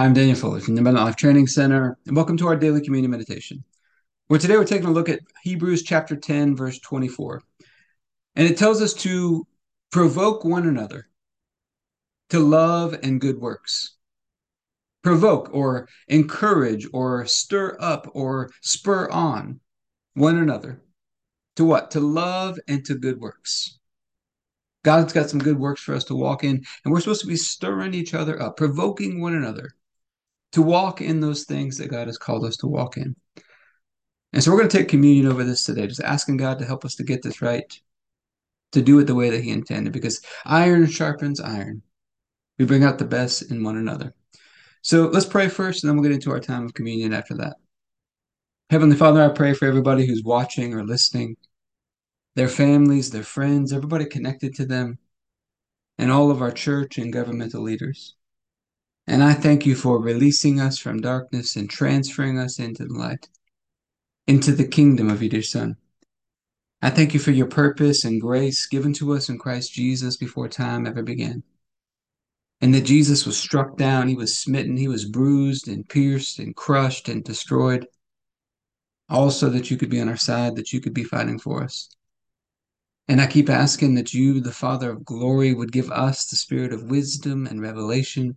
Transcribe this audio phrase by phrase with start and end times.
[0.00, 3.10] I'm Daniel Fuller from the Abundant Life Training Center, and welcome to our daily communion
[3.10, 3.62] meditation.
[4.28, 7.42] Where today we're taking a look at Hebrews chapter 10, verse 24.
[8.34, 9.46] And it tells us to
[9.92, 11.10] provoke one another
[12.30, 13.98] to love and good works.
[15.02, 19.60] Provoke or encourage or stir up or spur on
[20.14, 20.80] one another
[21.56, 21.90] to what?
[21.90, 23.78] To love and to good works.
[24.82, 27.36] God's got some good works for us to walk in, and we're supposed to be
[27.36, 29.74] stirring each other up, provoking one another
[30.52, 33.14] to walk in those things that God has called us to walk in.
[34.32, 36.84] And so we're going to take communion over this today, just asking God to help
[36.84, 37.72] us to get this right,
[38.72, 41.82] to do it the way that He intended, because iron sharpens iron.
[42.58, 44.14] We bring out the best in one another.
[44.82, 47.56] So let's pray first, and then we'll get into our time of communion after that.
[48.70, 51.36] Heavenly Father, I pray for everybody who's watching or listening
[52.36, 54.98] their families, their friends, everybody connected to them,
[55.98, 58.14] and all of our church and governmental leaders.
[59.10, 63.28] And I thank you for releasing us from darkness and transferring us into the light,
[64.28, 65.76] into the kingdom of your dear Son.
[66.80, 70.46] I thank you for your purpose and grace given to us in Christ Jesus before
[70.46, 71.42] time ever began.
[72.60, 76.54] And that Jesus was struck down, he was smitten, he was bruised and pierced and
[76.54, 77.88] crushed and destroyed.
[79.08, 81.90] Also, that you could be on our side, that you could be fighting for us.
[83.08, 86.72] And I keep asking that you, the Father of glory, would give us the spirit
[86.72, 88.36] of wisdom and revelation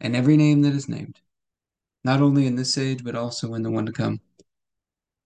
[0.00, 1.20] and every name that is named,
[2.04, 4.20] not only in this age, but also in the one to come.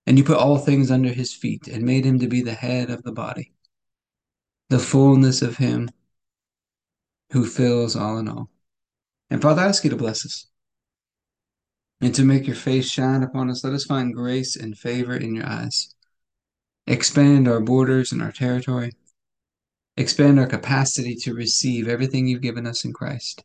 [0.06, 2.91] And you put all things under his feet and made him to be the head
[2.91, 3.53] of the body,
[4.69, 5.91] the fullness of him
[7.33, 8.50] who fills all in all.
[9.31, 10.47] And Father, I ask you to bless us
[12.00, 13.62] and to make your face shine upon us.
[13.62, 15.94] Let us find grace and favor in your eyes.
[16.87, 18.93] Expand our borders and our territory
[19.97, 23.44] expand our capacity to receive everything you've given us in Christ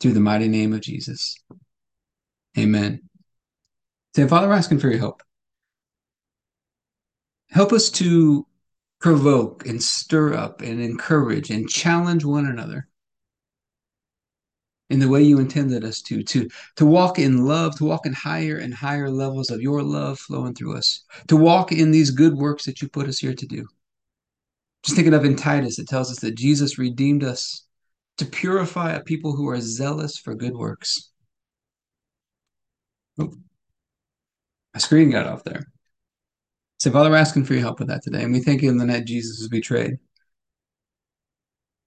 [0.00, 1.38] Through the mighty name of Jesus.
[2.58, 3.02] Amen.
[4.14, 5.22] Say, Father, we're asking for your help.
[7.50, 8.46] Help us to
[9.00, 12.88] provoke and stir up and encourage and challenge one another
[14.88, 18.12] in the way you intended us to, to, to walk in love, to walk in
[18.12, 22.34] higher and higher levels of your love flowing through us, to walk in these good
[22.34, 23.66] works that you put us here to do.
[24.84, 27.65] Just thinking of in Titus, it tells us that Jesus redeemed us
[28.18, 31.10] to purify a people who are zealous for good works.
[33.18, 33.32] Oh,
[34.74, 35.66] my screen got off there.
[36.78, 38.22] So, Father, we're asking for your help with that today.
[38.22, 39.98] And we thank you in the night Jesus was betrayed.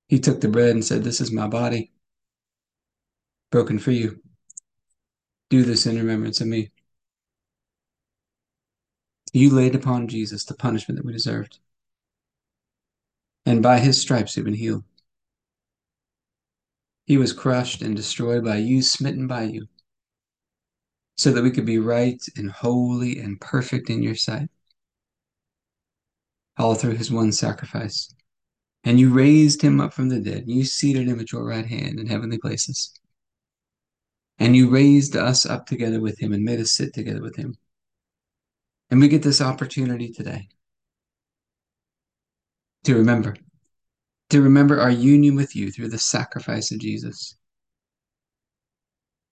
[0.08, 1.92] He took the bread and said, This is my body,
[3.52, 4.20] broken for you.
[5.50, 6.72] Do this in remembrance of me.
[9.34, 11.60] You laid upon Jesus the punishment that we deserved
[13.46, 14.84] and by his stripes we've been healed.
[17.10, 19.68] He was crushed and destroyed by you, smitten by you,
[21.18, 24.48] so that we could be right and holy and perfect in your sight,
[26.56, 28.14] all through his one sacrifice.
[28.84, 30.44] And you raised him up from the dead.
[30.44, 32.94] and You seated him at your right hand in heavenly places.
[34.38, 37.58] And you raised us up together with him and made us sit together with him.
[38.92, 40.48] And we get this opportunity today
[42.84, 43.36] to remember,
[44.30, 47.36] to remember our union with you through the sacrifice of Jesus.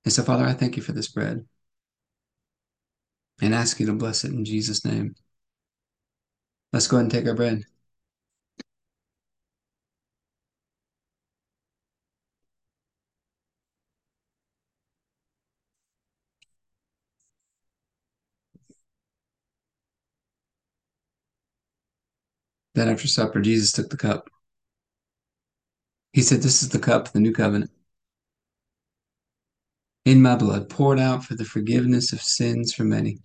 [0.05, 1.45] And so, Father, I thank you for this bread
[3.41, 5.15] and ask you to bless it in Jesus' name.
[6.73, 7.63] Let's go ahead and take our bread.
[22.75, 24.29] Then after supper, Jesus took the cup.
[26.17, 27.69] He said, This is the cup, the new covenant.
[30.03, 33.19] in my blood, poured out for the forgiveness of sins for many.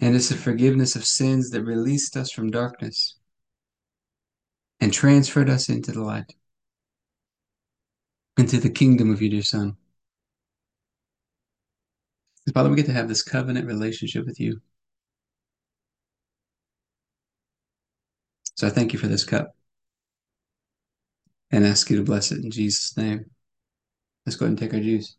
[0.00, 3.14] And it's the forgiveness of sins that released us from darkness
[4.80, 6.34] and transferred us into the light,
[8.36, 9.76] into the kingdom of your dear Son.
[12.52, 14.60] Father, we get to have this covenant relationship with you.
[18.56, 19.54] So I thank you for this cup
[21.50, 23.26] and ask you to bless it in Jesus' name.
[24.26, 25.16] Let's go ahead and take our juice.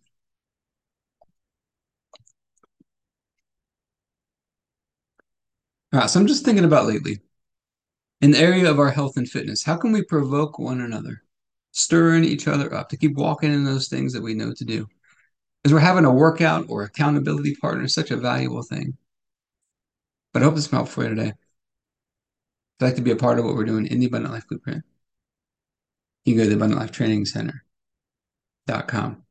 [5.93, 7.19] All right, so I'm just thinking about lately
[8.21, 11.23] in the area of our health and fitness, how can we provoke one another,
[11.71, 14.87] stirring each other up to keep walking in those things that we know to do?
[15.61, 18.95] Because we're having a workout or accountability partner is such a valuable thing.
[20.33, 21.33] But I hope this helped for you today.
[22.79, 24.83] You'd like to be a part of what we're doing in the Abundant Life Blueprint,
[26.25, 29.23] you can go to the Abundant Life Training Center.com.